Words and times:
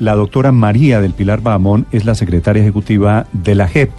La 0.00 0.14
doctora 0.14 0.52
María 0.52 1.00
del 1.00 1.12
Pilar 1.12 1.40
Bahamón 1.40 1.88
es 1.90 2.04
la 2.04 2.14
secretaria 2.14 2.62
ejecutiva 2.62 3.26
de 3.32 3.56
la 3.56 3.66
JEP, 3.66 3.90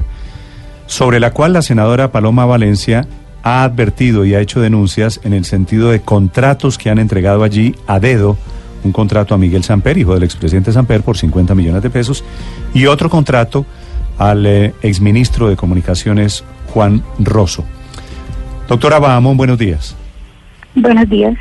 sobre 0.85 1.19
la 1.19 1.33
cual 1.33 1.51
la 1.51 1.61
senadora 1.61 2.13
Paloma 2.13 2.45
Valencia 2.45 3.05
ha 3.43 3.65
advertido 3.65 4.23
y 4.23 4.33
ha 4.33 4.39
hecho 4.39 4.61
denuncias 4.61 5.19
en 5.25 5.33
el 5.33 5.43
sentido 5.43 5.91
de 5.91 5.99
contratos 5.99 6.77
que 6.77 6.89
han 6.89 6.99
entregado 6.99 7.43
allí 7.43 7.75
a 7.85 7.99
dedo, 7.99 8.37
un 8.85 8.93
contrato 8.93 9.35
a 9.35 9.37
Miguel 9.37 9.65
Samper, 9.65 9.97
hijo 9.97 10.13
del 10.13 10.23
expresidente 10.23 10.71
Samper, 10.71 11.01
por 11.01 11.17
50 11.17 11.53
millones 11.53 11.83
de 11.83 11.89
pesos, 11.89 12.23
y 12.73 12.85
otro 12.85 13.09
contrato 13.09 13.65
al 14.17 14.45
eh, 14.45 14.73
exministro 14.81 15.49
de 15.49 15.57
Comunicaciones, 15.57 16.45
Juan 16.67 17.03
Rosso. 17.19 17.65
Doctora 18.69 18.99
Bahamón, 18.99 19.35
buenos 19.35 19.57
días. 19.57 19.97
Buenos 20.75 21.09
días. 21.09 21.35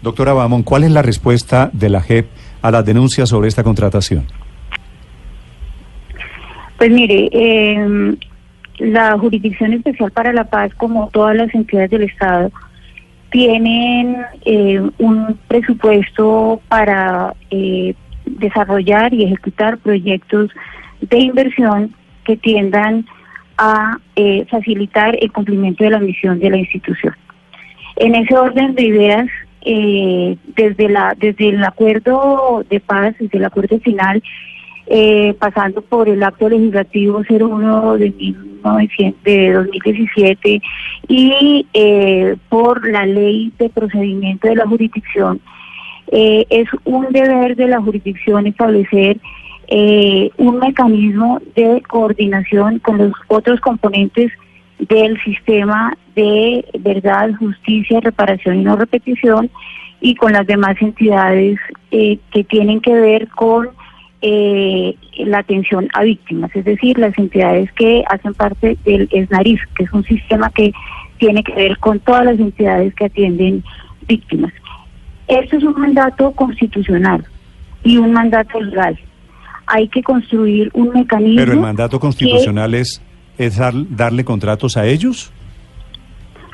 Doctora 0.00 0.32
Bahamón, 0.32 0.62
¿cuál 0.62 0.84
es 0.84 0.92
la 0.92 1.02
respuesta 1.02 1.70
de 1.72 1.88
la 1.88 2.02
JEP 2.02 2.28
a 2.62 2.70
las 2.70 2.84
denuncias 2.84 3.28
sobre 3.28 3.48
esta 3.48 3.62
contratación? 3.62 4.26
Pues 6.78 6.90
mire, 6.90 7.28
eh, 7.32 8.16
la 8.78 9.18
Jurisdicción 9.18 9.72
Especial 9.72 10.10
para 10.10 10.32
la 10.32 10.44
Paz, 10.44 10.74
como 10.74 11.08
todas 11.08 11.36
las 11.36 11.54
entidades 11.54 11.90
del 11.90 12.02
Estado, 12.02 12.50
tienen 13.30 14.16
eh, 14.44 14.80
un 14.98 15.38
presupuesto 15.48 16.60
para 16.68 17.34
eh, 17.50 17.94
desarrollar 18.24 19.12
y 19.12 19.24
ejecutar 19.24 19.78
proyectos 19.78 20.50
de 21.00 21.18
inversión 21.18 21.94
que 22.24 22.36
tiendan 22.36 23.06
a 23.58 23.98
eh, 24.16 24.44
facilitar 24.50 25.16
el 25.20 25.32
cumplimiento 25.32 25.84
de 25.84 25.90
la 25.90 25.98
misión 25.98 26.38
de 26.38 26.50
la 26.50 26.56
institución. 26.58 27.14
En 27.96 28.14
ese 28.14 28.36
orden 28.36 28.74
de 28.74 28.84
ideas, 28.84 29.26
eh, 29.66 30.36
desde 30.54 30.88
la 30.88 31.14
desde 31.18 31.48
el 31.48 31.64
acuerdo 31.64 32.64
de 32.70 32.78
paz, 32.78 33.16
desde 33.18 33.38
el 33.38 33.44
acuerdo 33.44 33.80
final, 33.80 34.22
eh, 34.86 35.34
pasando 35.40 35.82
por 35.82 36.08
el 36.08 36.22
acto 36.22 36.48
legislativo 36.48 37.22
01 37.28 37.96
de, 37.98 38.10
1900, 38.10 39.22
de 39.24 39.52
2017 39.52 40.62
y 41.08 41.66
eh, 41.74 42.36
por 42.48 42.88
la 42.88 43.04
ley 43.04 43.52
de 43.58 43.68
procedimiento 43.68 44.46
de 44.46 44.54
la 44.54 44.66
jurisdicción, 44.66 45.40
eh, 46.12 46.46
es 46.50 46.68
un 46.84 47.10
deber 47.10 47.56
de 47.56 47.66
la 47.66 47.80
jurisdicción 47.80 48.46
establecer 48.46 49.18
eh, 49.66 50.30
un 50.36 50.60
mecanismo 50.60 51.40
de 51.56 51.82
coordinación 51.88 52.78
con 52.78 52.98
los 52.98 53.12
otros 53.26 53.60
componentes 53.60 54.30
del 54.78 55.20
sistema 55.22 55.96
de 56.14 56.64
verdad, 56.80 57.30
justicia, 57.38 58.00
reparación 58.00 58.60
y 58.60 58.64
no 58.64 58.76
repetición 58.76 59.50
y 60.00 60.14
con 60.14 60.32
las 60.32 60.46
demás 60.46 60.76
entidades 60.80 61.58
eh, 61.90 62.18
que 62.30 62.44
tienen 62.44 62.80
que 62.80 62.94
ver 62.94 63.28
con 63.28 63.70
eh, 64.22 64.96
la 65.18 65.38
atención 65.38 65.88
a 65.94 66.02
víctimas, 66.02 66.50
es 66.54 66.64
decir, 66.64 66.98
las 66.98 67.16
entidades 67.18 67.70
que 67.72 68.02
hacen 68.08 68.34
parte 68.34 68.76
del 68.84 69.08
ESNARIF, 69.12 69.60
que 69.76 69.84
es 69.84 69.92
un 69.92 70.04
sistema 70.04 70.50
que 70.50 70.72
tiene 71.18 71.42
que 71.42 71.54
ver 71.54 71.78
con 71.78 72.00
todas 72.00 72.24
las 72.24 72.38
entidades 72.38 72.94
que 72.94 73.06
atienden 73.06 73.62
víctimas. 74.06 74.52
Esto 75.28 75.56
es 75.56 75.64
un 75.64 75.80
mandato 75.80 76.30
constitucional 76.32 77.24
y 77.82 77.96
un 77.98 78.12
mandato 78.12 78.60
legal. 78.60 78.98
Hay 79.66 79.88
que 79.88 80.02
construir 80.02 80.70
un 80.72 80.90
mecanismo. 80.90 81.40
Pero 81.40 81.52
el 81.52 81.60
mandato 81.60 81.98
constitucional 81.98 82.74
es, 82.74 83.02
es 83.38 83.56
dar- 83.56 83.74
darle 83.90 84.24
contratos 84.24 84.76
a 84.76 84.86
ellos. 84.86 85.32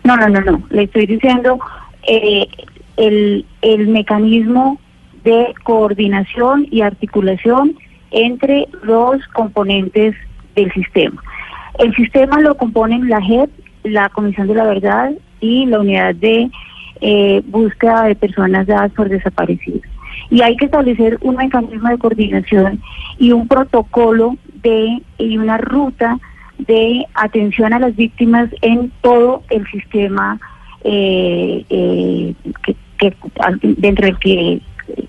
No, 0.04 0.16
no, 0.16 0.28
no, 0.28 0.40
no. 0.40 0.62
Le 0.70 0.84
estoy 0.84 1.06
diciendo 1.06 1.58
eh, 2.06 2.46
el, 2.96 3.44
el 3.62 3.88
mecanismo 3.88 4.80
de 5.24 5.54
coordinación 5.62 6.66
y 6.70 6.80
articulación 6.80 7.76
entre 8.10 8.66
los 8.82 9.24
componentes 9.28 10.14
del 10.56 10.72
sistema. 10.72 11.22
El 11.78 11.94
sistema 11.94 12.40
lo 12.40 12.56
componen 12.56 13.08
la 13.08 13.20
JEP, 13.22 13.50
la 13.84 14.08
Comisión 14.10 14.48
de 14.48 14.54
la 14.54 14.64
Verdad 14.64 15.12
y 15.40 15.66
la 15.66 15.80
Unidad 15.80 16.14
de 16.16 16.50
eh, 17.00 17.42
Búsqueda 17.46 18.02
de 18.04 18.14
Personas 18.16 18.66
Dadas 18.66 18.92
por 18.92 19.08
Desaparecidas. 19.08 19.88
Y 20.30 20.42
hay 20.42 20.56
que 20.56 20.66
establecer 20.66 21.18
un 21.22 21.36
mecanismo 21.36 21.88
de 21.88 21.98
coordinación 21.98 22.80
y 23.18 23.32
un 23.32 23.48
protocolo 23.48 24.36
de 24.62 25.00
y 25.18 25.38
una 25.38 25.58
ruta 25.58 26.18
de 26.66 27.04
atención 27.14 27.72
a 27.72 27.78
las 27.78 27.94
víctimas 27.96 28.48
en 28.62 28.90
todo 29.00 29.42
el 29.50 29.66
sistema 29.70 30.38
eh, 30.84 31.64
eh, 31.70 32.34
que, 32.98 33.14
dentro 33.62 34.06
del 34.06 34.18
que 34.18 34.60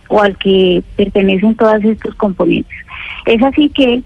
o 0.08 0.22
al 0.22 0.38
que 0.38 0.84
pertenecen 0.96 1.56
todos 1.56 1.84
estos 1.84 2.16
componentes. 2.16 2.78
Es 3.26 3.42
así 3.42 3.70
que 3.70 4.04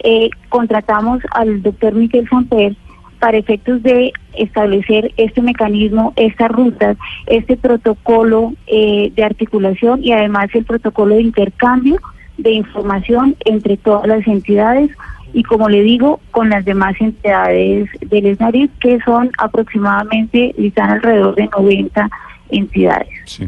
eh, 0.00 0.30
contratamos 0.48 1.20
al 1.32 1.62
doctor 1.62 1.94
Miguel 1.94 2.28
Samper 2.28 2.76
para 3.18 3.36
efectos 3.36 3.82
de 3.82 4.12
establecer 4.34 5.12
este 5.16 5.42
mecanismo, 5.42 6.12
estas 6.16 6.50
rutas, 6.50 6.96
este 7.26 7.56
protocolo 7.56 8.52
eh, 8.68 9.12
de 9.14 9.24
articulación 9.24 10.04
y 10.04 10.12
además 10.12 10.48
el 10.54 10.64
protocolo 10.64 11.16
de 11.16 11.22
intercambio 11.22 11.96
de 12.36 12.52
información 12.52 13.34
entre 13.44 13.76
todas 13.76 14.06
las 14.06 14.24
entidades 14.26 14.90
y 15.38 15.44
como 15.44 15.68
le 15.68 15.82
digo, 15.82 16.18
con 16.32 16.50
las 16.50 16.64
demás 16.64 16.96
entidades 16.98 17.88
del 18.10 18.26
ESNARIF, 18.26 18.72
que 18.80 18.98
son 19.04 19.30
aproximadamente, 19.38 20.52
están 20.58 20.90
alrededor 20.90 21.36
de 21.36 21.46
90 21.46 22.10
entidades. 22.50 23.08
Sí. 23.24 23.46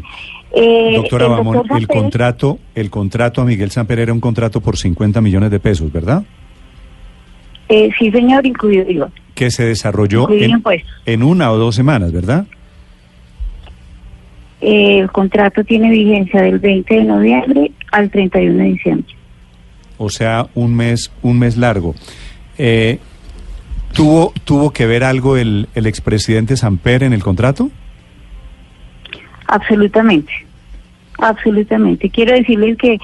Eh, 0.53 0.93
Doctora 0.95 1.25
el 1.25 1.43
doctor 1.43 1.77
el 1.77 1.87
contrato, 1.87 2.59
el 2.75 2.89
contrato 2.89 3.41
a 3.41 3.45
Miguel 3.45 3.71
Samper 3.71 3.99
era 3.99 4.13
un 4.13 4.21
contrato 4.21 4.61
por 4.61 4.77
50 4.77 5.19
millones 5.19 5.51
de 5.51 5.59
pesos, 5.59 5.91
¿verdad? 5.91 6.23
eh, 7.67 7.89
sí, 7.99 8.09
señor, 8.09 8.45
incluido 8.45 8.85
digo, 8.85 9.11
Que 9.35 9.51
se 9.51 9.65
desarrolló 9.65 10.29
en 11.05 11.23
una 11.23 11.51
o 11.51 11.57
dos 11.57 11.75
semanas, 11.75 12.13
¿verdad? 12.13 12.45
Eh, 14.61 14.99
el 14.99 15.11
contrato 15.11 15.61
tiene 15.65 15.89
vigencia 15.89 16.41
del 16.41 16.57
20 16.57 16.95
de 16.95 17.03
noviembre 17.03 17.71
al 17.91 18.09
31 18.09 18.57
de 18.59 18.63
diciembre. 18.63 19.15
O 20.03 20.09
sea, 20.09 20.47
un 20.55 20.75
mes, 20.75 21.11
un 21.21 21.37
mes 21.37 21.57
largo. 21.57 21.93
Eh, 22.57 22.97
¿tuvo, 23.93 24.33
¿Tuvo 24.45 24.71
que 24.71 24.87
ver 24.87 25.03
algo 25.03 25.37
el, 25.37 25.69
el 25.75 25.85
expresidente 25.85 26.57
Samper 26.57 27.03
en 27.03 27.13
el 27.13 27.21
contrato? 27.21 27.69
Absolutamente, 29.45 30.33
absolutamente. 31.19 32.09
Quiero 32.09 32.33
decirles 32.33 32.79
que 32.79 32.97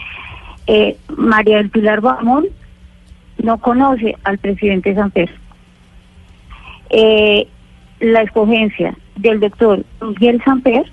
eh, 0.65 0.97
María 1.15 1.57
del 1.57 1.69
Pilar 1.69 2.01
Bamón 2.01 2.47
no 3.43 3.59
conoce 3.59 4.15
al 4.23 4.39
presidente 4.39 4.95
Samper. 4.95 5.29
Eh, 6.89 7.47
la 7.99 8.23
escogencia 8.23 8.97
del 9.17 9.39
doctor 9.39 9.85
Miguel 10.01 10.41
Samper 10.43 10.91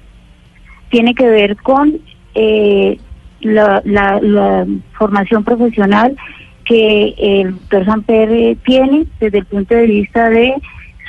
tiene 0.91 1.15
que 1.15 1.29
ver 1.29 1.57
con 1.57 1.99
eh, 2.35 2.99
la, 3.45 3.83
la- 3.85 4.67
formación 4.93 5.45
profesional 5.45 6.17
que 6.65 7.15
el 7.19 7.53
doctor 7.53 7.85
Samper 7.85 8.31
eh, 8.33 8.57
tiene 8.65 9.07
desde 9.21 9.39
el 9.39 9.45
punto 9.45 9.75
de 9.75 9.87
vista 9.87 10.31
de 10.31 10.55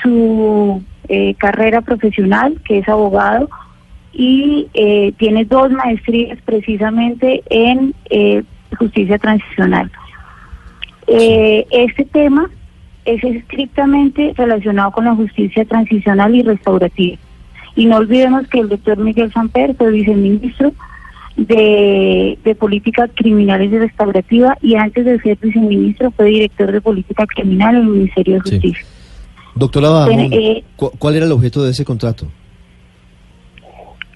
su 0.04 0.84
eh, 1.08 1.34
carrera 1.36 1.82
profesional, 1.82 2.60
que 2.66 2.80
es 2.80 2.90
abogado, 2.90 3.50
y 4.12 4.68
eh, 4.74 5.14
tiene 5.18 5.46
dos 5.46 5.72
maestrías 5.72 6.38
precisamente 6.46 7.42
en 7.50 7.94
eh, 8.10 8.44
justicia 8.78 9.18
transicional. 9.18 9.92
Eh, 11.08 11.66
este 11.72 12.06
tema 12.06 12.50
es 13.06 13.24
estrictamente 13.24 14.34
relacionado 14.36 14.92
con 14.92 15.06
la 15.06 15.16
justicia 15.16 15.64
transicional 15.66 16.34
y 16.36 16.42
restaurativa. 16.44 17.18
Y 17.76 17.86
no 17.86 17.98
olvidemos 17.98 18.48
que 18.48 18.60
el 18.60 18.70
doctor 18.70 18.98
Miguel 18.98 19.32
Samper 19.32 19.76
fue 19.76 19.92
viceministro 19.92 20.72
de, 21.38 22.38
de 22.44 22.56
Política 22.56 23.08
Criminal 23.14 23.62
y 23.64 23.68
Restaurativa 23.78 24.58
y 24.62 24.76
antes 24.76 25.04
de 25.06 25.20
ser 25.20 25.38
viceministro 25.42 26.12
fue 26.12 26.28
director 26.28 26.72
de 26.72 26.82
Política 26.82 27.26
Criminal 27.26 27.76
en 27.76 27.82
el 27.82 27.88
Ministerio 27.90 28.36
de 28.36 28.42
Sí. 28.50 28.56
Justicia. 28.56 28.86
Doctora 29.56 29.90
Bahamón, 29.90 30.16
Bueno, 30.30 30.36
eh, 30.36 30.64
¿cu- 30.76 30.92
¿cuál 30.98 31.16
era 31.16 31.26
el 31.26 31.32
objeto 31.32 31.64
de 31.64 31.72
ese 31.72 31.86
contrato? 31.86 32.28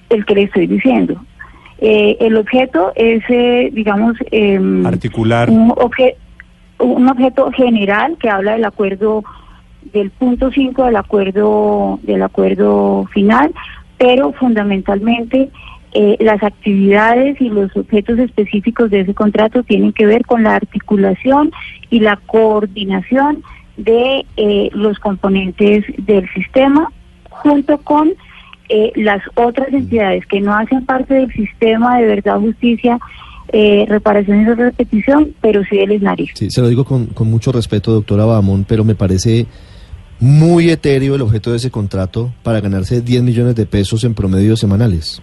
El 0.08 0.24
que 0.26 0.34
le 0.34 0.42
estoy 0.44 0.66
diciendo. 0.66 1.22
Eh, 1.78 2.16
el 2.20 2.36
objeto 2.36 2.92
es, 2.94 3.22
eh, 3.28 3.70
digamos, 3.72 4.16
em, 4.30 4.84
Articular. 4.86 5.48
un, 5.48 5.70
obje- 5.70 6.16
un 6.78 7.08
objeto 7.08 7.50
general 7.52 8.16
que 8.20 8.28
habla 8.28 8.52
del 8.52 8.64
acuerdo 8.64 9.22
del 9.94 10.10
punto 10.10 10.50
5 10.52 10.84
del 10.84 10.96
acuerdo 10.96 11.98
del 12.02 12.22
acuerdo 12.22 13.06
final, 13.14 13.52
pero 13.98 14.32
fundamentalmente 14.32 15.48
eh, 15.92 16.16
las 16.20 16.42
actividades 16.42 17.40
y 17.40 17.48
los 17.48 17.76
objetos 17.76 18.18
específicos 18.18 18.90
de 18.90 19.00
ese 19.00 19.14
contrato 19.14 19.62
tienen 19.62 19.92
que 19.92 20.06
ver 20.06 20.24
con 20.24 20.42
la 20.42 20.54
articulación 20.54 21.50
y 21.90 22.00
la 22.00 22.16
coordinación 22.26 23.42
de 23.76 24.24
eh, 24.36 24.70
los 24.72 24.98
componentes 24.98 25.84
del 25.98 26.28
sistema 26.32 26.92
junto 27.28 27.78
con 27.78 28.12
eh, 28.68 28.92
las 28.94 29.22
otras 29.34 29.72
entidades 29.72 30.24
que 30.26 30.40
no 30.40 30.54
hacen 30.54 30.84
parte 30.86 31.14
del 31.14 31.32
sistema 31.32 31.98
de 31.98 32.06
verdad, 32.06 32.38
justicia 32.38 32.98
eh, 33.52 33.84
reparación 33.88 34.42
y 34.42 34.44
repetición, 34.44 35.34
pero 35.40 35.64
sí 35.64 35.76
del 35.76 35.90
esnariz. 35.90 36.30
Sí, 36.34 36.50
se 36.52 36.60
lo 36.60 36.68
digo 36.68 36.84
con, 36.84 37.06
con 37.06 37.28
mucho 37.28 37.50
respeto, 37.50 37.90
doctora 37.90 38.24
Bamón, 38.24 38.64
pero 38.68 38.84
me 38.84 38.94
parece 38.94 39.46
muy 40.20 40.70
etéreo 40.70 41.16
el 41.16 41.22
objeto 41.22 41.50
de 41.50 41.56
ese 41.56 41.70
contrato 41.70 42.32
para 42.44 42.60
ganarse 42.60 43.00
10 43.00 43.24
millones 43.24 43.56
de 43.56 43.66
pesos 43.66 44.04
en 44.04 44.14
promedio 44.14 44.56
semanales. 44.56 45.20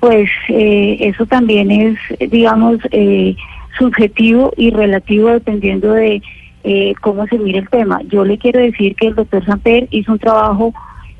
Pues 0.00 0.30
eh, 0.48 0.96
eso 1.00 1.26
también 1.26 1.70
es, 1.70 1.98
digamos, 2.30 2.78
eh, 2.90 3.36
subjetivo 3.78 4.52
y 4.56 4.70
relativo 4.70 5.28
dependiendo 5.28 5.92
de 5.92 6.22
eh, 6.64 6.94
cómo 7.00 7.26
se 7.26 7.38
mire 7.38 7.58
el 7.60 7.68
tema. 7.68 8.00
Yo 8.10 8.24
le 8.24 8.38
quiero 8.38 8.60
decir 8.60 8.94
que 8.96 9.08
el 9.08 9.14
doctor 9.14 9.44
Samper 9.44 9.88
hizo 9.90 10.12
un 10.12 10.18
trabajo 10.18 10.72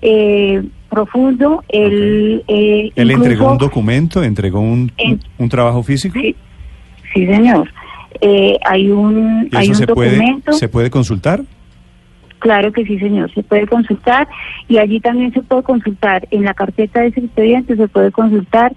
eh, 0.03 0.63
profundo. 0.89 1.63
Él, 1.69 2.43
eh, 2.49 2.91
¿Él 2.97 3.11
entregó 3.11 3.53
un 3.53 3.59
documento, 3.59 4.23
entregó 4.23 4.61
un, 4.61 4.91
En- 4.97 5.21
un 5.39 5.49
trabajo 5.49 5.83
físico? 5.83 6.19
Sí, 6.19 6.35
sí, 7.15 7.27
señor. 7.27 7.71
Eh, 8.23 8.59
hay 8.67 8.91
un, 8.91 9.49
¿Y 9.53 9.57
hay 9.57 9.63
eso 9.65 9.73
un 9.73 9.77
se 9.79 9.87
puede, 9.87 10.17
documento. 10.17 10.53
se 10.55 10.69
puede 10.69 10.91
consultar? 10.91 11.41
Claro 12.41 12.73
que 12.73 12.85
sí, 12.85 12.99
señor. 12.99 13.33
Se 13.33 13.43
puede 13.43 13.67
consultar 13.67 14.27
y 14.67 14.79
allí 14.79 14.99
también 14.99 15.33
se 15.33 15.43
puede 15.43 15.63
consultar 15.63 16.27
en 16.31 16.45
la 16.45 16.55
carpeta 16.55 17.01
de 17.01 17.09
ese 17.09 17.21
expediente, 17.21 17.77
se 17.77 17.89
puede 17.89 18.11
consultar 18.11 18.73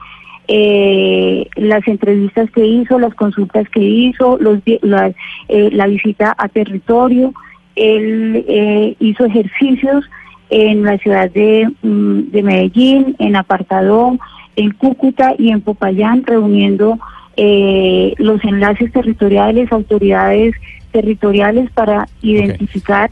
eh, 0.47 1.47
las 1.55 1.87
entrevistas 1.87 2.51
que 2.51 2.65
hizo, 2.65 2.99
las 2.99 3.15
consultas 3.15 3.67
que 3.69 3.79
hizo, 3.79 4.37
los, 4.37 4.59
las, 4.81 5.15
eh, 5.47 5.69
la 5.71 5.87
visita 5.87 6.35
a 6.37 6.49
territorio. 6.49 7.33
Él 7.75 8.45
eh, 8.47 8.95
hizo 8.99 9.25
ejercicios 9.25 10.05
en 10.49 10.83
la 10.83 10.97
ciudad 10.97 11.31
de, 11.31 11.71
mm, 11.81 12.31
de 12.31 12.43
Medellín, 12.43 13.15
en 13.17 13.37
Apartadón, 13.37 14.19
en 14.57 14.71
Cúcuta 14.71 15.33
y 15.37 15.49
en 15.49 15.61
Popayán, 15.61 16.23
reuniendo 16.25 16.99
eh, 17.37 18.13
los 18.17 18.43
enlaces 18.43 18.91
territoriales, 18.91 19.71
autoridades 19.71 20.53
territoriales 20.91 21.71
para 21.71 22.07
identificar 22.21 23.09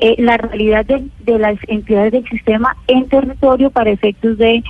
eh, 0.00 0.16
la 0.18 0.36
realidad 0.36 0.84
de, 0.86 1.04
de 1.24 1.38
las 1.38 1.56
entidades 1.68 2.12
del 2.12 2.24
sistema 2.28 2.76
en 2.86 3.06
territorio 3.08 3.70
para 3.70 3.90
efectos 3.90 4.38
de, 4.38 4.62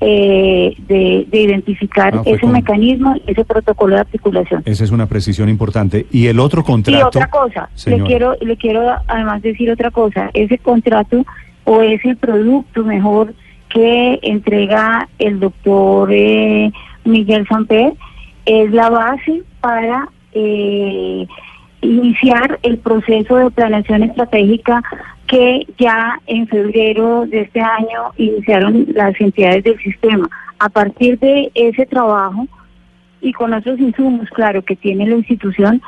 eh, 0.00 0.74
de, 0.86 1.26
de 1.30 1.40
identificar 1.40 2.14
Ah, 2.16 2.22
ese 2.24 2.40
con- 2.40 2.52
mecanismo, 2.52 3.14
ese 3.26 3.44
protocolo 3.44 3.94
de 3.94 4.00
articulación. 4.02 4.62
Esa 4.64 4.84
es 4.84 4.90
una 4.90 5.06
precisión 5.06 5.48
importante. 5.48 6.06
¿Y 6.10 6.26
el 6.26 6.38
otro 6.38 6.60
Y 6.60 6.64
contrato? 6.64 7.06
otra 7.08 7.28
cosa, 7.30 7.68
le 7.86 8.00
quiero, 8.02 8.34
le 8.40 8.56
quiero 8.56 8.80
además 9.06 9.42
decir 9.42 9.70
otra 9.70 9.90
cosa, 9.90 10.30
ese 10.34 10.58
contrato 10.58 11.24
o 11.64 11.82
ese 11.82 12.14
producto 12.16 12.84
mejor 12.84 13.34
que 13.68 14.18
entrega 14.22 15.08
el 15.18 15.40
doctor 15.40 16.10
eh, 16.12 16.70
Miguel 17.04 17.46
Samper 17.48 17.92
es 18.44 18.70
la 18.70 18.88
base 18.90 19.42
para 19.60 20.08
eh, 20.32 21.26
iniciar 21.80 22.58
el 22.62 22.78
proceso 22.78 23.36
de 23.36 23.50
planeación 23.50 24.02
estratégica 24.02 24.82
que 25.26 25.66
ya 25.78 26.20
en 26.26 26.46
febrero 26.46 27.26
de 27.26 27.42
este 27.42 27.60
año 27.60 28.12
iniciaron 28.16 28.86
las 28.94 29.20
entidades 29.20 29.64
del 29.64 29.78
sistema. 29.78 30.28
A 30.58 30.68
partir 30.68 31.18
de 31.18 31.50
ese 31.54 31.84
trabajo, 31.86 32.46
y 33.20 33.32
con 33.32 33.52
otros 33.52 33.78
insumos, 33.80 34.28
claro, 34.30 34.62
que 34.62 34.76
tiene 34.76 35.06
la 35.06 35.16
institución, 35.16 35.82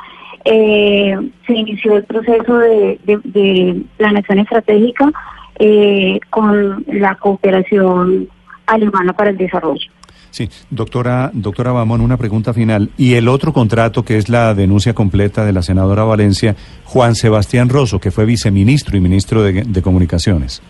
eh, 0.45 1.15
se 1.45 1.53
inició 1.53 1.97
el 1.97 2.03
proceso 2.03 2.57
de, 2.57 2.99
de, 3.05 3.81
planeación 3.97 4.39
estratégica 4.39 5.11
eh, 5.57 6.19
con 6.29 6.85
la 6.87 7.15
cooperación 7.15 8.27
alemana 8.65 9.13
para 9.13 9.31
el 9.31 9.37
desarrollo. 9.37 9.91
Sí, 10.31 10.49
doctora, 10.69 11.31
doctora 11.33 11.71
Bamón, 11.71 12.01
una 12.01 12.17
pregunta 12.17 12.53
final. 12.53 12.89
Y 12.97 13.15
el 13.15 13.27
otro 13.27 13.51
contrato, 13.51 14.03
que 14.03 14.17
es 14.17 14.29
la 14.29 14.53
denuncia 14.53 14.93
completa 14.93 15.45
de 15.45 15.53
la 15.53 15.61
senadora 15.61 16.03
Valencia, 16.03 16.55
Juan 16.85 17.15
Sebastián 17.15 17.69
Rosso, 17.69 17.99
que 17.99 18.11
fue 18.11 18.25
viceministro 18.25 18.95
y 18.95 18.99
ministro 19.01 19.43
de, 19.43 19.63
de 19.63 19.81
Comunicaciones. 19.81 20.61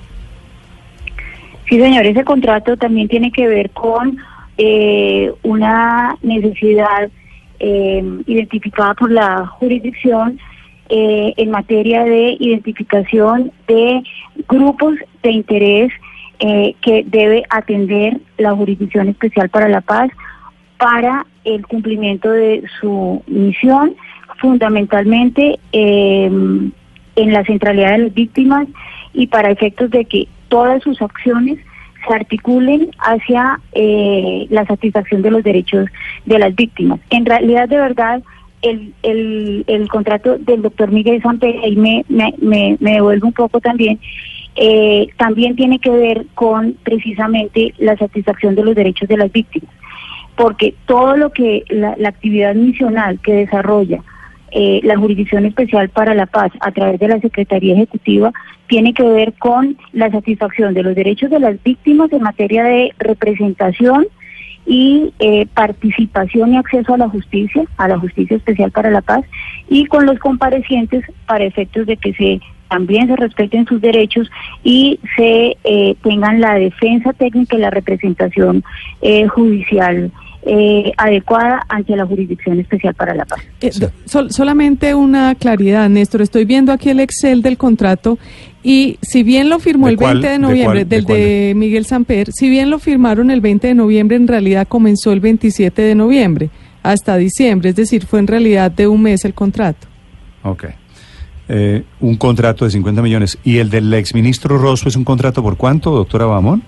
Sí, 1.69 1.79
señor, 1.79 2.06
ese 2.06 2.23
contrato 2.23 2.77
también 2.77 3.07
tiene 3.07 3.31
que 3.31 3.47
ver 3.47 3.69
con 3.71 4.17
eh, 4.57 5.31
una 5.44 6.17
necesidad 6.21 7.09
eh, 7.59 8.03
identificada 8.25 8.94
por 8.95 9.12
la 9.12 9.45
jurisdicción 9.45 10.39
eh, 10.89 11.33
en 11.38 11.51
materia 11.51 12.03
de 12.03 12.35
identificación 12.39 13.51
de 13.67 14.01
grupos 14.47 14.95
de 15.21 15.31
interés 15.31 15.94
eh, 16.39 16.75
que 16.81 17.03
debe 17.06 17.44
atender 17.50 18.19
la 18.38 18.56
Jurisdicción 18.56 19.09
Especial 19.09 19.50
para 19.50 19.68
la 19.68 19.81
Paz 19.81 20.09
para 20.77 21.25
el 21.44 21.65
cumplimiento 21.68 22.30
de 22.30 22.63
su 22.80 23.21
misión, 23.27 23.95
fundamentalmente 24.39 25.59
eh, 25.74 26.25
en 27.15 27.33
la 27.33 27.44
centralidad 27.44 27.91
de 27.91 27.97
las 28.06 28.13
víctimas 28.13 28.68
y 29.13 29.27
para 29.27 29.51
efectos 29.51 29.89
de 29.91 30.06
que 30.06 30.27
todas 30.47 30.81
sus 30.83 31.01
acciones 31.01 31.59
se 32.07 32.13
articulen 32.13 32.91
hacia 33.00 33.59
eh, 33.74 34.47
la 34.50 34.65
satisfacción 34.65 35.21
de 35.21 35.31
los 35.31 35.44
derechos 35.44 35.88
de 36.25 36.39
las 36.39 36.56
víctimas. 36.56 37.00
En 37.09 37.25
realidad, 37.25 37.68
de 37.68 37.77
verdad, 37.77 38.24
el, 38.62 38.94
el, 39.03 39.63
el 39.68 39.89
contrato 39.89 40.38
del 40.38 40.62
doctor 40.62 40.91
Miguel 40.91 41.21
me, 41.75 42.06
me, 42.07 42.33
me, 42.38 42.77
me 42.80 42.94
devuelve 42.94 43.27
un 43.27 43.33
poco 43.33 43.59
también, 43.59 44.00
eh, 44.56 45.07
también 45.18 45.56
tiene 45.56 45.80
que 45.80 45.90
ver 45.90 46.25
con 46.36 46.75
precisamente 46.84 47.74
la 47.78 47.98
satisfacción 47.98 48.56
de 48.56 48.63
los 48.63 48.75
derechos 48.75 49.07
de 49.07 49.18
las 49.18 49.31
víctimas, 49.31 49.74
porque 50.36 50.74
todo 50.86 51.18
lo 51.18 51.31
que 51.31 51.63
la, 51.69 51.96
la 51.98 52.10
actividad 52.10 52.56
misional 52.56 53.19
que 53.22 53.34
desarrolla 53.34 54.01
eh, 54.51 54.81
la 54.84 54.98
Jurisdicción 54.98 55.46
Especial 55.46 55.90
para 55.90 56.16
la 56.16 56.25
Paz 56.25 56.51
a 56.62 56.72
través 56.72 57.00
de 57.00 57.07
la 57.07 57.19
Secretaría 57.19 57.75
Ejecutiva 57.75 58.31
tiene 58.68 58.94
que 58.94 59.04
ver 59.04 59.34
con 59.34 59.78
la 59.94 60.10
satisfacción 60.10 60.74
de 60.74 60.81
los 60.81 60.96
derechos 60.96 61.30
de 61.30 61.40
las 61.40 61.62
víctimas 61.62 62.12
en 62.12 62.24
materia 62.24 62.63
de 62.63 62.92
representación 62.98 64.07
y 64.66 65.13
eh, 65.19 65.46
participación 65.54 66.54
y 66.54 66.57
acceso 66.57 66.94
a 66.94 66.98
la 66.98 67.10
justicia, 67.10 67.63
a 67.78 67.88
la 67.88 68.00
Justicia 68.00 68.38
Especial 68.38 68.72
para 68.72 68.90
la 68.90 69.01
Paz, 69.01 69.24
y 69.68 69.86
con 69.86 70.06
los 70.06 70.19
comparecientes 70.19 71.04
para 71.28 71.44
efectos 71.44 71.86
de 71.86 71.98
que 71.98 72.13
se 72.13 72.42
también 72.69 73.07
se 73.07 73.16
respeten 73.16 73.66
sus 73.66 73.81
derechos 73.81 74.30
y 74.63 75.00
se 75.16 75.57
eh, 75.63 75.95
tengan 76.04 76.39
la 76.39 76.54
defensa 76.56 77.13
técnica 77.13 77.56
y 77.56 77.60
la 77.60 77.69
representación 77.71 78.63
eh, 79.01 79.27
judicial 79.27 80.12
eh, 80.44 80.94
adecuada 80.98 81.66
ante 81.68 81.95
la 81.98 82.06
Jurisdicción 82.06 82.60
Especial 82.62 82.94
para 82.94 83.13
la 83.13 83.25
Paz. 83.25 83.42
Eh, 83.60 83.71
sol- 84.05 84.32
solamente 84.32 84.96
una 84.96 85.36
claridad, 85.36 85.89
Néstor. 85.89 86.22
Estoy 86.22 86.46
viendo 86.46 86.72
aquí 86.72 86.89
el 86.89 87.01
Excel 87.01 87.41
del 87.41 87.58
contrato 87.58 88.17
y 88.63 88.98
si 89.01 89.24
bien 89.24 89.50
lo 89.50 89.60
firmó 89.60 89.88
¿De 89.88 89.91
el 89.93 89.98
cuál? 89.98 90.13
20 90.22 90.27
de 90.27 90.34
¿De 90.34 90.39
noviembre, 90.39 90.86
del 90.86 91.03
de 91.05 91.53
Miguel 91.58 91.86
Samper, 91.86 92.32
si 92.32 92.50
bien 92.50 92.70
lo 92.70 92.79
firmaron 92.79 93.32
el 93.32 93.41
20 93.41 93.67
de 93.67 93.74
noviembre, 93.75 94.15
en 94.15 94.27
realidad 94.27 94.67
comenzó 94.67 95.12
el 95.12 95.20
27 95.20 95.82
de 95.82 95.96
noviembre 95.96 96.50
hasta 96.84 97.17
diciembre, 97.17 97.70
es 97.72 97.75
decir, 97.75 98.05
fue 98.05 98.20
en 98.20 98.27
realidad 98.27 98.72
de 98.72 98.88
un 98.88 99.01
mes 99.01 99.25
el 99.25 99.34
contrato. 99.34 99.88
Ok. 100.43 100.65
Eh, 101.51 101.84
un 102.00 102.15
contrato 102.15 102.63
de 102.63 102.72
50 102.72 103.01
millones. 103.01 103.39
¿Y 103.44 103.58
el 103.58 103.72
del 103.72 103.91
exministro 103.96 104.60
Rosso 104.60 104.88
es 104.88 104.96
un 104.96 105.03
contrato 105.03 105.41
por 105.41 105.58
cuánto, 105.58 105.89
doctora 105.89 106.25
Bamón? 106.25 106.62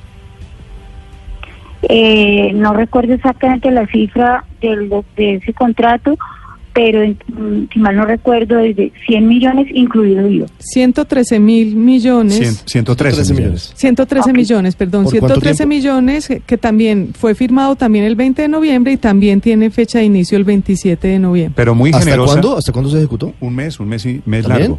Eh, 1.84 2.52
no 2.54 2.74
recuerdo 2.74 3.14
exactamente 3.14 3.70
la 3.70 3.86
cifra 3.86 4.44
del, 4.60 4.90
de 5.16 5.36
ese 5.36 5.54
contrato, 5.54 6.18
pero 6.74 7.02
si 7.74 7.80
mal 7.80 7.96
no 7.96 8.06
recuerdo, 8.06 8.60
es 8.60 8.76
de 8.76 8.92
100 9.08 9.28
millones 9.28 9.68
incluido 9.74 10.28
yo. 10.28 10.46
113 10.60 11.40
mil 11.40 11.76
millones. 11.76 12.40
Cien- 12.40 12.64
113 12.66 13.24
113 13.26 13.34
millones. 13.34 13.72
113 13.76 14.30
Ok. 14.32 14.36
millones, 14.38 14.76
perdón, 14.76 15.04
¿Por 15.04 15.12
cuánto 15.20 15.28
113 15.40 15.58
tiempo? 15.58 15.70
millones 15.76 16.28
que, 16.28 16.40
que 16.40 16.58
también 16.58 17.10
fue 17.18 17.36
firmado 17.36 17.76
también 17.76 18.06
el 18.06 18.16
20 18.16 18.42
de 18.44 18.48
noviembre 18.48 18.94
y 18.94 18.98
también 18.98 19.42
tiene 19.42 19.70
fecha 19.70 20.00
de 20.00 20.06
inicio 20.06 20.38
el 20.38 20.44
27 20.44 21.08
de 21.08 21.20
noviembre. 21.20 21.54
Pero 21.56 21.76
muy 21.76 21.90
¿Hasta 21.92 22.02
generosa. 22.06 22.34
cuándo? 22.34 22.58
¿Hasta 22.58 22.72
cuándo 22.72 22.90
se 22.90 22.98
ejecutó? 23.00 23.34
Un 23.40 23.56
mes, 23.56 23.80
un 23.80 23.88
mes 23.90 24.06
y 24.06 24.22
mes 24.26 24.44
¿También? 24.48 24.72
largo. 24.72 24.78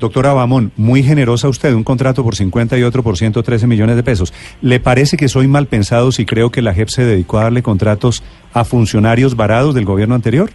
Doctora 0.00 0.32
Bamón, 0.32 0.72
muy 0.76 1.02
generosa 1.04 1.48
usted, 1.48 1.72
un 1.72 1.84
contrato 1.84 2.24
por 2.24 2.34
50 2.34 2.76
y 2.76 2.82
otro 2.82 3.02
por 3.04 3.16
113 3.16 3.66
millones 3.68 3.94
de 3.96 4.02
pesos. 4.02 4.32
¿Le 4.60 4.80
parece 4.80 5.16
que 5.16 5.28
soy 5.28 5.46
mal 5.46 5.66
pensado 5.66 6.10
si 6.10 6.24
creo 6.26 6.50
que 6.50 6.62
la 6.62 6.74
JEP 6.74 6.88
se 6.88 7.04
dedicó 7.04 7.38
a 7.38 7.44
darle 7.44 7.62
contratos 7.62 8.22
a 8.52 8.64
funcionarios 8.64 9.36
varados 9.36 9.74
del 9.74 9.84
gobierno 9.84 10.14
anterior? 10.16 10.50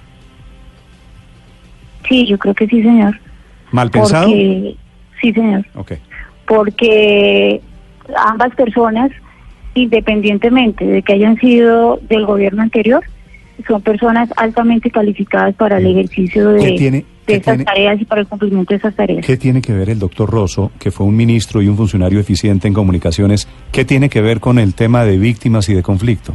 Sí, 2.09 2.25
yo 2.25 2.37
creo 2.37 2.53
que 2.55 2.67
sí, 2.67 2.81
señor. 2.81 3.17
¿Mal 3.71 3.89
pensado? 3.91 4.25
Porque, 4.25 4.75
sí, 5.21 5.31
señor. 5.31 5.65
Ok. 5.75 5.93
Porque 6.47 7.61
ambas 8.17 8.53
personas, 8.55 9.11
independientemente 9.75 10.83
de 10.85 11.01
que 11.03 11.13
hayan 11.13 11.37
sido 11.37 11.99
del 12.09 12.25
gobierno 12.25 12.63
anterior, 12.63 13.03
son 13.67 13.81
personas 13.81 14.29
altamente 14.37 14.89
calificadas 14.89 15.53
para 15.55 15.77
el 15.77 15.85
ejercicio 15.87 16.55
¿Qué 16.57 16.65
de, 16.65 16.71
tiene- 16.73 17.05
tiene- 17.25 17.63
tareas 17.63 18.01
y 18.01 18.05
para 18.05 18.21
el 18.21 18.27
cumplimiento 18.27 18.73
de 18.73 18.77
esas 18.77 18.95
tareas. 18.95 19.23
¿Qué 19.25 19.37
tiene 19.37 19.61
que 19.61 19.73
ver 19.73 19.89
el 19.91 19.99
doctor 19.99 20.27
Rosso, 20.31 20.71
que 20.79 20.89
fue 20.89 21.05
un 21.05 21.15
ministro 21.15 21.61
y 21.61 21.67
un 21.67 21.77
funcionario 21.77 22.19
eficiente 22.19 22.67
en 22.67 22.73
comunicaciones, 22.73 23.47
qué 23.71 23.85
tiene 23.85 24.09
que 24.09 24.21
ver 24.21 24.39
con 24.39 24.57
el 24.57 24.73
tema 24.73 25.03
de 25.05 25.17
víctimas 25.19 25.69
y 25.69 25.75
de 25.75 25.83
conflicto? 25.83 26.33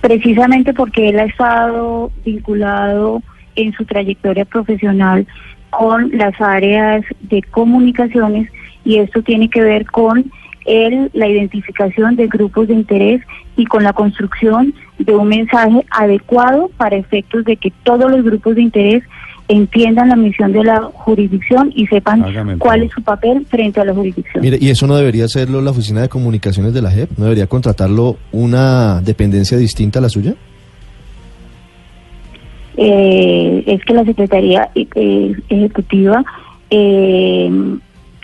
precisamente 0.00 0.72
porque 0.72 1.10
él 1.10 1.20
ha 1.20 1.24
estado 1.24 2.10
vinculado 2.24 3.22
en 3.56 3.72
su 3.72 3.84
trayectoria 3.84 4.44
profesional 4.44 5.26
con 5.70 6.10
las 6.16 6.38
áreas 6.40 7.04
de 7.22 7.42
comunicaciones 7.42 8.50
y 8.84 8.98
esto 8.98 9.22
tiene 9.22 9.48
que 9.48 9.62
ver 9.62 9.86
con 9.86 10.30
el, 10.66 11.10
la 11.14 11.28
identificación 11.28 12.16
de 12.16 12.26
grupos 12.26 12.68
de 12.68 12.74
interés 12.74 13.22
y 13.56 13.64
con 13.66 13.82
la 13.82 13.92
construcción 13.92 14.74
de 14.98 15.14
un 15.14 15.28
mensaje 15.28 15.84
adecuado 15.90 16.70
para 16.76 16.96
efectos 16.96 17.44
de 17.44 17.56
que 17.56 17.72
todos 17.84 18.10
los 18.10 18.22
grupos 18.24 18.56
de 18.56 18.62
interés 18.62 19.02
entiendan 19.48 20.08
la 20.08 20.16
misión 20.16 20.52
de 20.52 20.62
la 20.62 20.80
jurisdicción 20.92 21.72
y 21.74 21.86
sepan 21.88 22.22
Hágame 22.22 22.56
cuál 22.58 22.84
es 22.84 22.92
su 22.92 23.02
papel 23.02 23.44
frente 23.46 23.80
a 23.80 23.84
la 23.84 23.92
jurisdicción. 23.92 24.42
Mire, 24.42 24.58
¿y 24.60 24.70
eso 24.70 24.86
no 24.86 24.96
debería 24.96 25.24
hacerlo 25.24 25.60
la 25.60 25.72
Oficina 25.72 26.02
de 26.02 26.08
Comunicaciones 26.08 26.72
de 26.72 26.82
la 26.82 26.90
JEP? 26.90 27.18
¿No 27.18 27.24
debería 27.24 27.48
contratarlo 27.48 28.16
una 28.30 29.00
dependencia 29.00 29.58
distinta 29.58 29.98
a 29.98 30.02
la 30.02 30.08
suya? 30.08 30.34
Eh, 32.82 33.62
es 33.66 33.84
que 33.84 33.92
la 33.92 34.04
Secretaría 34.06 34.70
eh, 34.74 35.34
Ejecutiva 35.50 36.24
eh, 36.70 37.50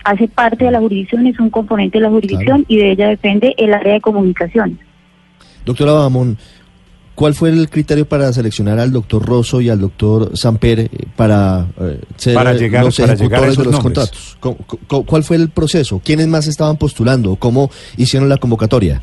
hace 0.03 0.29
parte 0.29 0.65
de 0.65 0.71
la 0.71 0.79
jurisdicción, 0.81 1.27
es 1.27 1.39
un 1.39 1.51
componente 1.51 1.99
de 1.99 2.03
la 2.05 2.11
jurisdicción 2.11 2.65
y 2.69 2.79
de 2.79 2.93
ella 2.93 3.09
depende 3.09 3.55
el 3.59 3.75
área 3.75 3.93
de 3.95 4.01
comunicaciones. 4.01 4.79
Doctora 5.65 5.93
Bamón, 5.93 6.39
¿cuál 7.15 7.35
fue 7.35 7.51
el 7.51 7.69
criterio 7.69 8.07
para 8.07 8.33
seleccionar 8.33 8.79
al 8.79 8.93
doctor 8.93 9.27
Rosso 9.27 9.61
y 9.61 9.69
al 9.69 9.81
doctor 9.81 10.31
Samper 10.37 10.79
eh, 10.81 10.89
para 11.17 11.67
eh, 11.81 12.01
ser 12.17 12.35
Para 12.35 12.53
eh, 12.53 12.59
llegar- 12.59 12.85
los 12.85 12.97
para 12.97 13.15
llegar 13.15 13.43
a 13.43 13.47
esos 13.49 13.59
de 13.59 13.65
los 13.65 13.73
nombres. 13.75 13.83
contratos? 13.83 14.37
¿Cómo- 14.41 14.57
cómo- 14.87 15.05
¿Cuál 15.05 15.23
fue 15.25 15.37
el 15.37 15.51
proceso? 15.51 16.01
¿Quiénes 16.05 16.29
más 16.29 16.47
estaban 16.47 16.77
postulando? 16.77 17.35
¿Cómo 17.37 17.69
hicieron 17.99 18.29
la 18.29 18.37
convocatoria? 18.39 19.03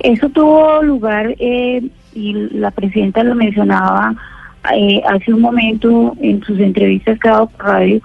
Eso 0.00 0.28
tuvo 0.30 0.82
lugar, 0.82 1.34
eh, 1.38 1.82
y 2.14 2.32
la 2.50 2.70
presidenta 2.70 3.22
lo 3.24 3.34
mencionaba 3.34 4.14
eh, 4.74 5.02
hace 5.06 5.32
un 5.32 5.40
momento 5.40 6.16
en 6.20 6.42
sus 6.42 6.58
entrevistas 6.58 7.18
que 7.18 7.28
ha 7.28 7.32
dado 7.32 7.46
por 7.48 7.66
radio, 7.66 8.00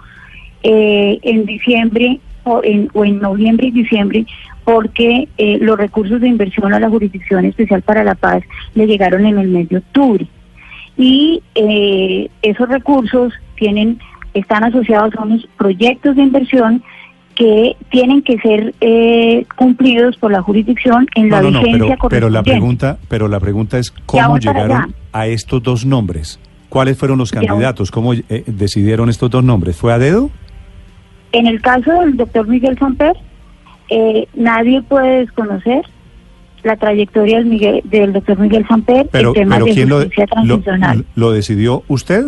eh, 0.63 1.19
en 1.21 1.45
diciembre 1.45 2.19
o 2.43 2.61
en, 2.63 2.89
o 2.93 3.05
en 3.05 3.19
noviembre 3.19 3.67
y 3.67 3.71
diciembre, 3.71 4.25
porque 4.65 5.27
eh, 5.37 5.57
los 5.61 5.77
recursos 5.77 6.19
de 6.21 6.27
inversión 6.27 6.73
a 6.73 6.79
la 6.79 6.89
Jurisdicción 6.89 7.45
Especial 7.45 7.81
para 7.81 8.03
la 8.03 8.15
Paz 8.15 8.43
le 8.75 8.87
llegaron 8.87 9.25
en 9.25 9.37
el 9.37 9.47
mes 9.47 9.69
de 9.69 9.77
octubre. 9.77 10.27
Y 10.97 11.41
eh, 11.55 12.29
esos 12.41 12.67
recursos 12.67 13.33
tienen 13.55 13.99
están 14.33 14.63
asociados 14.63 15.15
a 15.15 15.23
unos 15.23 15.47
proyectos 15.57 16.15
de 16.15 16.21
inversión 16.21 16.83
que 17.39 17.77
tienen 17.89 18.21
que 18.21 18.37
ser 18.39 18.75
eh, 18.81 19.45
cumplidos 19.55 20.17
por 20.17 20.29
la 20.29 20.41
jurisdicción 20.41 21.07
en 21.15 21.29
la 21.29 21.41
No, 21.41 21.51
no, 21.51 21.61
vigencia 21.61 21.95
pero, 21.95 22.09
pero 22.09 22.29
la 22.29 22.43
pregunta, 22.43 22.97
pero 23.07 23.29
la 23.29 23.39
pregunta 23.39 23.79
es 23.79 23.91
cómo 24.05 24.37
llegaron 24.37 24.93
a 25.13 25.25
estos 25.27 25.63
dos 25.63 25.85
nombres. 25.85 26.37
¿Cuáles 26.67 26.97
fueron 26.97 27.17
los 27.17 27.31
candidatos? 27.31 27.91
¿Cómo 27.91 28.13
eh, 28.13 28.43
decidieron 28.45 29.09
estos 29.09 29.31
dos 29.31 29.41
nombres? 29.41 29.77
¿Fue 29.77 29.93
a 29.93 29.97
dedo? 29.97 30.29
En 31.31 31.47
el 31.47 31.61
caso 31.61 32.01
del 32.01 32.17
doctor 32.17 32.45
Miguel 32.45 32.77
Samper, 32.77 33.15
eh, 33.87 34.27
nadie 34.33 34.81
puede 34.81 35.19
desconocer 35.19 35.83
la 36.63 36.75
trayectoria 36.75 37.37
del, 37.37 37.45
Miguel, 37.45 37.81
del 37.85 38.11
doctor 38.11 38.37
Miguel 38.37 38.67
Samper 38.67 39.07
Pero, 39.13 39.29
en 39.29 39.33
temas 39.35 39.59
pero 39.59 39.65
de 39.65 39.73
¿quién 39.73 39.89
justicia 39.89 40.25
lo, 40.43 40.59
transicional. 40.59 41.05
lo 41.15 41.31
decidió 41.31 41.83
usted? 41.87 42.25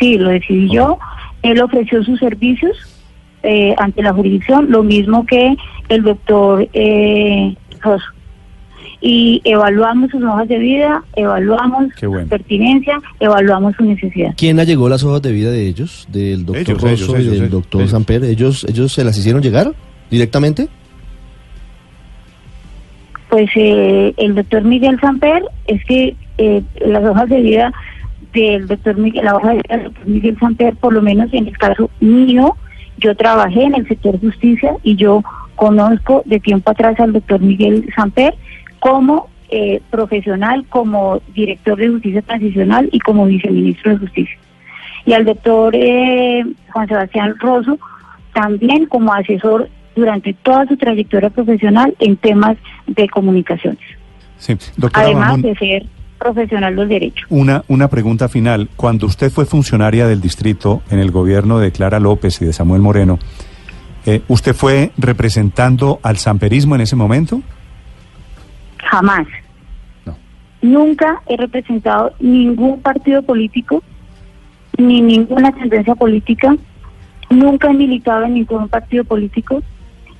Sí, 0.00 0.18
lo 0.18 0.30
decidí 0.30 0.68
yo. 0.68 0.98
Él 1.42 1.62
ofreció 1.62 2.02
sus 2.02 2.18
servicios 2.18 2.97
eh, 3.42 3.74
ante 3.78 4.02
la 4.02 4.12
jurisdicción, 4.12 4.70
lo 4.70 4.82
mismo 4.82 5.24
que 5.26 5.56
el 5.88 6.02
doctor 6.02 6.68
eh, 6.72 7.54
Rosso. 7.80 8.06
Y 9.00 9.40
evaluamos 9.44 10.10
sus 10.10 10.22
hojas 10.24 10.48
de 10.48 10.58
vida, 10.58 11.04
evaluamos 11.14 11.86
bueno. 12.02 12.24
su 12.24 12.28
pertinencia, 12.28 12.98
evaluamos 13.20 13.76
su 13.76 13.84
necesidad. 13.84 14.34
¿Quién 14.36 14.58
allegó 14.58 14.88
las 14.88 15.04
hojas 15.04 15.22
de 15.22 15.30
vida 15.30 15.52
de 15.52 15.68
ellos? 15.68 16.08
¿Del 16.10 16.44
doctor 16.44 16.62
Ellos, 16.62 16.82
Rosso 16.82 16.90
ellos, 16.90 17.08
y 17.08 17.12
ellos, 17.12 17.24
del 17.26 17.34
ellos, 17.34 17.50
doctor 17.50 17.80
ellos. 17.82 17.90
Samper? 17.92 18.24
¿Ellos, 18.24 18.66
¿Ellos 18.68 18.92
se 18.92 19.04
las 19.04 19.16
hicieron 19.16 19.40
llegar 19.40 19.72
directamente? 20.10 20.68
Pues 23.28 23.48
eh, 23.54 24.14
el 24.16 24.34
doctor 24.34 24.64
Miguel 24.64 24.98
Samper 25.00 25.42
es 25.66 25.84
que 25.84 26.16
eh, 26.38 26.62
las 26.84 27.04
hojas 27.04 27.28
de 27.28 27.40
vida 27.40 27.72
del 28.32 28.66
doctor 28.66 28.96
Miguel, 28.96 29.24
la 29.24 29.36
hoja 29.36 29.50
de 29.50 29.54
vida 29.56 29.76
del 29.76 29.84
doctor 29.84 30.06
Miguel 30.06 30.38
Samper, 30.40 30.74
por 30.76 30.92
lo 30.92 31.02
menos 31.02 31.32
en 31.32 31.46
el 31.46 31.58
caso 31.58 31.90
mío, 32.00 32.56
yo 32.98 33.16
trabajé 33.16 33.62
en 33.64 33.74
el 33.74 33.88
sector 33.88 34.20
justicia 34.20 34.74
y 34.82 34.96
yo 34.96 35.22
conozco 35.56 36.22
de 36.24 36.40
tiempo 36.40 36.70
atrás 36.70 36.98
al 37.00 37.12
doctor 37.12 37.40
Miguel 37.40 37.88
Samper 37.94 38.34
como 38.80 39.28
eh, 39.50 39.80
profesional, 39.90 40.66
como 40.68 41.20
director 41.34 41.78
de 41.78 41.88
justicia 41.88 42.22
transicional 42.22 42.88
y 42.92 42.98
como 43.00 43.26
viceministro 43.26 43.92
de 43.92 43.98
justicia. 43.98 44.36
Y 45.06 45.12
al 45.14 45.24
doctor 45.24 45.74
eh, 45.74 46.44
Juan 46.72 46.88
Sebastián 46.88 47.34
Rosso 47.38 47.78
también 48.34 48.86
como 48.86 49.12
asesor 49.12 49.68
durante 49.96 50.32
toda 50.34 50.66
su 50.66 50.76
trayectoria 50.76 51.30
profesional 51.30 51.94
en 51.98 52.16
temas 52.16 52.56
de 52.86 53.08
comunicaciones, 53.08 53.80
Sí. 54.36 54.56
Doctora 54.76 55.06
además 55.06 55.42
de 55.42 55.56
ser 55.56 55.86
profesional 56.18 56.76
del 56.76 56.88
derecho. 56.88 57.26
una, 57.30 57.64
una 57.68 57.88
pregunta 57.88 58.28
final. 58.28 58.68
Cuando 58.76 59.06
usted 59.06 59.30
fue 59.30 59.46
funcionaria 59.46 60.06
del 60.06 60.20
distrito 60.20 60.82
en 60.90 60.98
el 60.98 61.10
gobierno 61.10 61.58
de 61.58 61.72
Clara 61.72 62.00
López 62.00 62.40
y 62.42 62.44
de 62.44 62.52
Samuel 62.52 62.82
Moreno, 62.82 63.18
eh, 64.06 64.22
¿usted 64.28 64.54
fue 64.54 64.90
representando 64.96 66.00
al 66.02 66.16
samperismo 66.16 66.74
en 66.74 66.80
ese 66.82 66.96
momento? 66.96 67.42
Jamás. 68.78 69.26
No. 70.04 70.16
Nunca 70.62 71.22
he 71.26 71.36
representado 71.36 72.12
ningún 72.18 72.80
partido 72.80 73.22
político, 73.22 73.82
ni 74.76 75.00
ninguna 75.00 75.52
tendencia 75.52 75.94
política. 75.94 76.56
Nunca 77.30 77.70
he 77.70 77.74
militado 77.74 78.24
en 78.24 78.34
ningún 78.34 78.68
partido 78.68 79.04
político 79.04 79.62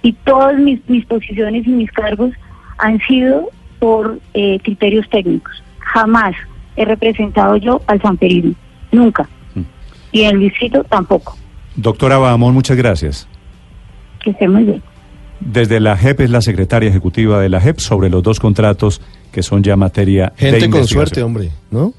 y 0.03 0.13
todas 0.13 0.59
mis, 0.59 0.87
mis 0.89 1.07
posiciones 1.07 1.67
y 1.67 1.71
mis 1.71 1.91
cargos 1.91 2.33
han 2.79 3.01
sido 3.01 3.49
por 3.79 4.21
eh, 4.35 4.59
criterios 4.63 5.09
técnicos. 5.09 5.63
Jamás 5.93 6.35
he 6.77 6.85
representado 6.85 7.57
yo 7.57 7.81
al 7.87 8.01
samperismo. 8.01 8.55
Nunca. 8.93 9.29
Mm. 9.55 9.61
Y 10.13 10.23
en 10.23 10.37
el 10.37 10.41
distrito 10.41 10.85
tampoco. 10.85 11.37
Doctora 11.77 12.19
Bahamón, 12.19 12.55
muchas 12.55 12.77
gracias. 12.77 13.29
Que 14.23 14.31
esté 14.31 14.49
muy 14.49 14.65
bien. 14.65 14.83
Desde 15.41 15.79
la 15.79 15.97
JEP 15.97 16.21
es 16.21 16.31
la 16.31 16.41
secretaria 16.41 16.89
ejecutiva 16.89 17.41
de 17.41 17.49
la 17.49 17.61
JEP 17.61 17.79
sobre 17.79 18.11
los 18.11 18.23
dos 18.23 18.41
contratos 18.41 19.01
que 19.31 19.43
son 19.43 19.63
ya 19.63 19.77
materia 19.77 20.33
de 20.39 20.51
Gente 20.51 20.71
con 20.71 20.87
suerte, 20.87 21.23
hombre, 21.23 21.51
¿no? 21.71 21.93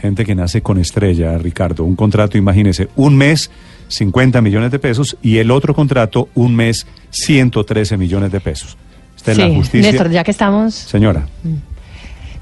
Gente 0.00 0.24
que 0.24 0.34
nace 0.34 0.62
con 0.62 0.78
estrella, 0.78 1.36
Ricardo. 1.38 1.84
Un 1.84 1.96
contrato, 1.96 2.36
imagínese, 2.36 2.88
un 2.96 3.16
mes 3.16 3.50
50 3.88 4.40
millones 4.40 4.70
de 4.70 4.78
pesos 4.78 5.16
y 5.22 5.38
el 5.38 5.50
otro 5.50 5.74
contrato, 5.74 6.28
un 6.34 6.54
mes 6.54 6.86
113 7.10 7.96
millones 7.96 8.32
de 8.32 8.40
pesos. 8.40 8.76
Esta 9.16 9.32
es 9.32 9.38
la 9.38 9.48
justicia. 9.48 9.90
Néstor, 9.90 10.10
ya 10.10 10.24
que 10.24 10.30
estamos... 10.30 10.74
Señora, 10.74 11.26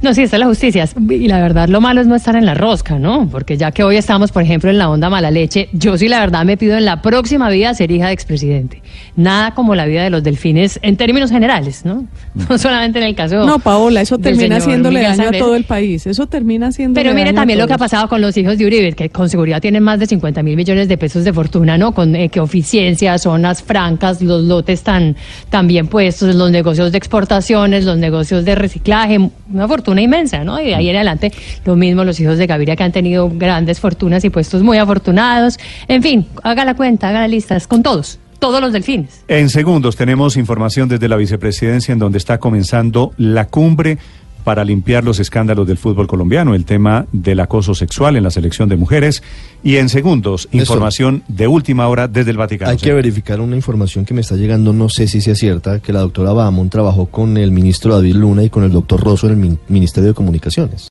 No, 0.00 0.14
sí, 0.14 0.23
esta 0.23 0.37
es 0.37 0.40
la 0.40 0.47
justicia. 0.47 0.88
Y 1.11 1.26
la 1.26 1.40
verdad, 1.40 1.69
lo 1.69 1.81
malo 1.81 2.00
es 2.00 2.07
no 2.07 2.14
estar 2.14 2.37
en 2.37 2.47
la 2.47 2.55
rosca, 2.55 2.99
¿no? 2.99 3.28
Porque 3.28 3.57
ya 3.57 3.73
que 3.73 3.83
hoy 3.83 3.97
estamos, 3.97 4.31
por 4.31 4.45
ejemplo, 4.45 4.71
en 4.71 4.78
la 4.78 4.88
onda 4.88 5.11
mala 5.11 5.31
leche, 5.31 5.69
yo 5.73 5.99
sí, 5.99 6.07
la 6.07 6.21
verdad, 6.21 6.45
me 6.45 6.57
pido 6.57 6.76
en 6.76 6.85
la 6.85 7.02
próxima 7.02 7.50
vida 7.50 7.75
ser 7.75 7.90
hija 7.90 8.07
de 8.07 8.12
expresidente. 8.12 8.83
Nada 9.17 9.55
como 9.55 9.75
la 9.75 9.87
vida 9.87 10.02
de 10.05 10.11
los 10.11 10.23
delfines 10.23 10.78
en 10.83 10.97
términos 10.97 11.31
generales, 11.31 11.85
¿no? 11.85 12.07
No 12.49 12.57
solamente 12.57 12.99
en 12.99 13.05
el 13.05 13.14
caso. 13.14 13.45
No, 13.45 13.59
Paola, 13.59 14.00
eso 14.00 14.19
termina 14.19 14.57
haciéndole 14.57 15.02
daño 15.02 15.28
a 15.28 15.33
todo 15.33 15.57
el 15.57 15.64
país. 15.64 16.07
Eso 16.07 16.26
termina 16.26 16.73
siendo. 16.73 16.95
Pero 16.95 17.14
mire 17.14 17.33
también 17.33 17.59
lo 17.59 17.67
que 17.67 17.75
ha 17.75 17.78
pasado 17.78 18.09
con 18.09 18.21
los 18.21 18.37
hijos 18.37 18.59
de 18.59 18.67
Uribe, 18.67 18.93
que 18.93 19.11
con 19.11 19.28
seguridad 19.28 19.61
tienen 19.61 19.83
más 19.83 19.99
de 19.99 20.07
50 20.07 20.43
mil 20.43 20.57
millones 20.57 20.88
de 20.88 20.97
pesos 20.97 21.25
de 21.25 21.33
fortuna, 21.33 21.76
¿no? 21.76 21.93
Con 21.93 22.14
eh, 22.14 22.28
que 22.28 22.40
oficiencias, 22.40 23.23
zonas 23.23 23.62
francas, 23.62 24.23
los 24.23 24.45
lotes 24.45 24.83
tan, 24.83 25.17
tan 25.50 25.67
bien 25.67 25.88
puestos, 25.88 26.35
los 26.35 26.50
negocios 26.50 26.93
de 26.93 26.99
exportaciones, 26.99 27.85
los 27.85 27.99
negocios 27.99 28.45
de 28.45 28.55
reciclaje, 28.55 29.19
una 29.52 29.69
fortuna 29.69 30.00
inmensa, 30.00 30.45
¿no? 30.45 30.61
Y 30.61 30.67
de 30.67 30.75
ahí 30.75 30.88
en 30.88 30.97
adelante, 30.97 31.33
lo 31.64 31.76
mismo 31.76 32.05
los 32.05 32.19
hijos 32.21 32.38
de 32.38 32.47
Gaviria 32.47 32.76
que 32.76 32.83
han 32.83 32.93
tenido 32.93 33.31
grandes 33.31 33.81
fortunas 33.81 34.25
y 34.25 34.31
puestos 34.31 34.62
muy 34.62 34.78
afortunados. 34.78 35.59
En 35.88 36.02
fin, 36.02 36.26
haga 36.43 36.64
la 36.64 36.75
cuenta, 36.75 37.09
haga 37.09 37.21
la 37.21 37.28
lista, 37.28 37.57
es 37.57 37.67
con 37.67 37.83
todos, 37.83 38.19
todos 38.38 38.61
los 38.61 38.73
delfines. 38.73 39.23
en 39.28 39.49
segundos 39.50 39.97
tenemos 39.97 40.37
información 40.37 40.88
desde 40.88 41.09
la 41.09 41.16
vicepresidencia 41.16 41.92
en 41.92 41.99
donde 41.99 42.18
está 42.18 42.38
comenzando 42.38 43.12
la 43.16 43.47
cumbre 43.47 43.99
para 44.45 44.64
limpiar 44.64 45.04
los 45.04 45.18
escándalos 45.21 45.66
del 45.66 45.76
fútbol 45.76 46.07
colombiano, 46.07 46.54
el 46.54 46.64
tema 46.64 47.04
del 47.12 47.38
acoso 47.40 47.75
sexual 47.75 48.16
en 48.16 48.23
la 48.23 48.30
selección 48.30 48.66
de 48.71 48.76
mujeres. 48.76 49.23
Y 49.62 49.76
en 49.76 49.90
segundos, 49.90 50.49
información 50.52 51.23
de 51.28 51.47
última 51.49 51.87
hora 51.88 52.09
desde 52.09 52.30
el 52.30 52.38
Vaticano. 52.38 52.71
Hay 52.71 52.78
que 52.78 52.95
verificar 52.95 53.40
una 53.42 53.57
información 53.57 54.07
que 54.07 54.14
me 54.14 54.23
está 54.23 54.37
llegando, 54.37 54.73
no 54.73 54.88
sé 54.88 55.07
si 55.07 55.21
sea 55.21 55.35
cierta, 55.35 55.80
que 55.80 55.92
la 55.92 56.00
doctora 56.00 56.33
Bahamón 56.33 56.71
trabajó 56.71 57.07
con 57.07 57.37
el 57.37 57.50
ministro 57.50 57.95
David 57.95 58.14
Luna 58.14 58.42
y 58.45 58.49
con 58.49 58.62
el 58.64 58.73
doctor 58.73 59.02
Rosso 59.02 59.26
en 59.26 59.33
el 59.33 59.38
Min- 59.38 59.59
Ministerio 59.68 60.09
de 60.11 60.14
Comunicaciones. 60.14 60.87